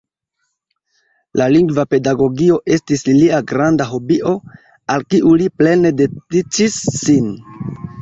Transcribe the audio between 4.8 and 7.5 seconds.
al kiu li plene dediĉis sin.